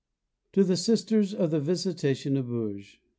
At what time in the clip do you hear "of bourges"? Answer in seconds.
2.35-2.97